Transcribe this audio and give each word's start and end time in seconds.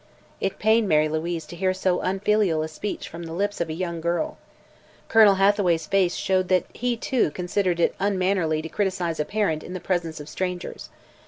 It 0.39 0.57
pained 0.57 0.89
Mary 0.89 1.07
Louise 1.07 1.45
to 1.45 1.55
hear 1.55 1.75
so 1.75 1.99
unfilial 1.99 2.63
a 2.63 2.67
speech 2.67 3.07
from 3.07 3.21
the 3.21 3.33
lips 3.33 3.61
of 3.61 3.69
a 3.69 3.73
young 3.73 4.01
girl. 4.01 4.39
Colonel 5.07 5.35
Hathaway's 5.35 5.85
face 5.85 6.15
showed 6.15 6.47
that 6.47 6.65
he, 6.73 6.97
too, 6.97 7.29
considered 7.29 7.79
it 7.79 7.93
unmannerly 7.99 8.63
to 8.63 8.67
criticise 8.69 9.19
a 9.19 9.25
parent 9.25 9.63
in 9.63 9.73
the 9.73 9.79
presence 9.79 10.19
of 10.19 10.27
strangers. 10.27 10.89